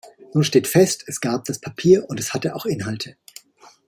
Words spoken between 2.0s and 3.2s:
und es hatte auch Inhalte.